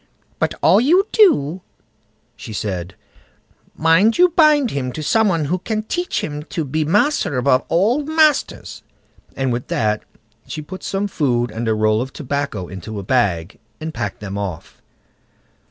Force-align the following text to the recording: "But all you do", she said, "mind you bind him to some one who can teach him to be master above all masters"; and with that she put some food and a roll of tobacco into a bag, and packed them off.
"But 0.39 0.55
all 0.63 0.81
you 0.81 1.05
do", 1.11 1.61
she 2.35 2.53
said, 2.53 2.95
"mind 3.77 4.17
you 4.17 4.29
bind 4.29 4.71
him 4.71 4.91
to 4.93 5.03
some 5.03 5.27
one 5.29 5.45
who 5.45 5.59
can 5.59 5.83
teach 5.83 6.23
him 6.23 6.41
to 6.45 6.65
be 6.65 6.83
master 6.83 7.37
above 7.37 7.63
all 7.69 8.03
masters"; 8.03 8.81
and 9.35 9.53
with 9.53 9.67
that 9.67 10.01
she 10.47 10.63
put 10.63 10.81
some 10.81 11.07
food 11.07 11.51
and 11.51 11.67
a 11.67 11.75
roll 11.75 12.01
of 12.01 12.13
tobacco 12.13 12.67
into 12.67 12.97
a 12.97 13.03
bag, 13.03 13.59
and 13.79 13.93
packed 13.93 14.21
them 14.21 14.39
off. 14.39 14.81